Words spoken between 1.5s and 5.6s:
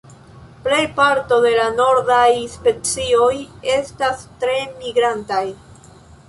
la nordaj specioj estas tre migrantaj.